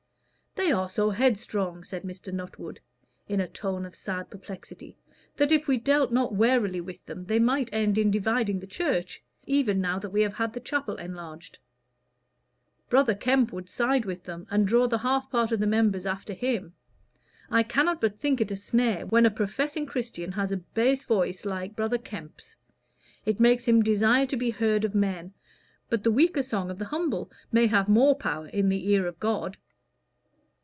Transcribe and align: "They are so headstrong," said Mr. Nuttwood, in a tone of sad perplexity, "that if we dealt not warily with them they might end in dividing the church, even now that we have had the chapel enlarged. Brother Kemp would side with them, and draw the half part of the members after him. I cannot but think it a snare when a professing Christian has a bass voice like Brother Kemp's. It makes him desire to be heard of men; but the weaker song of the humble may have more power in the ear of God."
"They 0.53 0.71
are 0.73 0.89
so 0.89 1.09
headstrong," 1.09 1.83
said 1.83 2.03
Mr. 2.03 2.31
Nuttwood, 2.33 2.77
in 3.27 3.39
a 3.41 3.47
tone 3.47 3.85
of 3.85 3.93
sad 3.95 4.29
perplexity, 4.29 4.95
"that 5.35 5.51
if 5.51 5.67
we 5.67 5.77
dealt 5.77 6.11
not 6.13 6.33
warily 6.35 6.79
with 6.79 7.05
them 7.05 7.25
they 7.25 7.39
might 7.39 7.69
end 7.73 7.97
in 7.97 8.09
dividing 8.11 8.59
the 8.59 8.67
church, 8.67 9.21
even 9.47 9.81
now 9.81 9.97
that 9.99 10.11
we 10.11 10.21
have 10.21 10.35
had 10.35 10.53
the 10.53 10.59
chapel 10.61 10.95
enlarged. 10.95 11.59
Brother 12.89 13.15
Kemp 13.15 13.51
would 13.51 13.69
side 13.69 14.05
with 14.05 14.23
them, 14.23 14.45
and 14.51 14.65
draw 14.67 14.87
the 14.87 14.99
half 14.99 15.29
part 15.31 15.51
of 15.51 15.59
the 15.59 15.67
members 15.67 16.05
after 16.05 16.31
him. 16.33 16.73
I 17.49 17.63
cannot 17.63 17.99
but 17.99 18.17
think 18.19 18.39
it 18.39 18.51
a 18.51 18.55
snare 18.55 19.05
when 19.07 19.25
a 19.25 19.31
professing 19.31 19.85
Christian 19.85 20.33
has 20.33 20.51
a 20.53 20.57
bass 20.57 21.03
voice 21.05 21.43
like 21.43 21.75
Brother 21.75 21.97
Kemp's. 21.97 22.55
It 23.25 23.39
makes 23.41 23.65
him 23.67 23.81
desire 23.83 24.27
to 24.27 24.37
be 24.37 24.51
heard 24.51 24.85
of 24.85 24.95
men; 24.95 25.33
but 25.89 26.03
the 26.03 26.11
weaker 26.11 26.43
song 26.43 26.69
of 26.69 26.77
the 26.77 26.85
humble 26.85 27.29
may 27.51 27.67
have 27.67 27.89
more 27.89 28.15
power 28.15 28.47
in 28.47 28.69
the 28.69 28.89
ear 28.89 29.05
of 29.07 29.19
God." 29.19 29.57